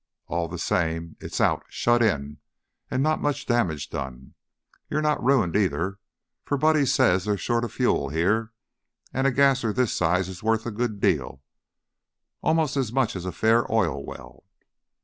[0.25, 2.39] All the same, it is out, shut in,
[2.89, 4.33] and not much damage done.
[4.89, 5.99] You're not ruined, either,
[6.43, 8.51] for Buddy says they're short of fuel here,
[9.13, 11.43] and a gasser this size is worth a good deal
[12.41, 14.43] 'most as much as a fair oil well.'"